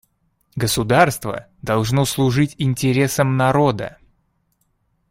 [0.55, 3.99] Государство должно служить интересам народа.